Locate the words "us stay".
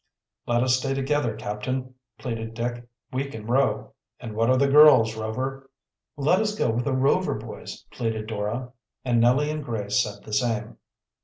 0.63-0.95